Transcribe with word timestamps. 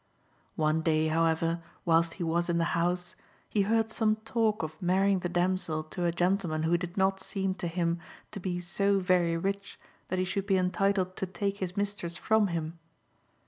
One 0.55 0.81
day, 0.81 1.09
however, 1.09 1.61
whilst 1.85 2.15
he 2.15 2.23
was 2.23 2.49
in 2.49 2.57
the 2.57 2.63
house, 2.73 3.15
he 3.47 3.61
heard 3.61 3.91
some 3.91 4.15
talk 4.15 4.63
of 4.63 4.81
marrying 4.81 5.19
the 5.19 5.29
damsel 5.29 5.83
to 5.93 6.05
a 6.07 6.11
gentleman 6.11 6.63
who 6.63 6.75
did 6.75 6.97
not 6.97 7.19
seem 7.19 7.53
to 7.61 7.67
him 7.67 7.99
to 8.31 8.39
be 8.39 8.59
so 8.61 8.97
very 8.97 9.37
rich 9.37 9.79
that 10.07 10.17
he 10.17 10.25
should 10.25 10.47
be 10.47 10.57
entitled 10.57 11.15
to 11.17 11.27
take 11.27 11.57
his 11.57 11.77
mistress 11.77 12.17
from 12.17 12.47
him. 12.47 12.79